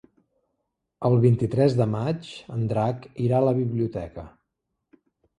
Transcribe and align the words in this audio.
El 1.09 1.17
vint-i-tres 1.25 1.75
de 1.81 1.85
maig 1.91 2.29
en 2.55 2.63
Drac 2.71 3.05
irà 3.25 3.41
a 3.41 3.47
la 3.49 3.53
biblioteca. 3.59 4.23